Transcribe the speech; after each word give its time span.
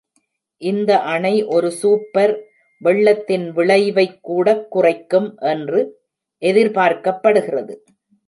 இந்த 0.61 0.91
அணை 1.07 1.33
ஒரு 1.47 1.71
"சூப்பர்" 1.71 2.33
வெள்ளத்தின் 2.81 3.45
விளைவை 3.51 4.05
கூடக் 4.21 4.71
குறைக்கும் 4.71 5.29
என்று 5.49 5.81
எதிர்பார்க்கப்படுகிறது. 6.41 7.75